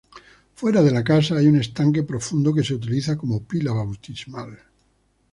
[0.59, 4.57] Fuera de la casa hay un estanque profundo que se utiliza como pila bautismal.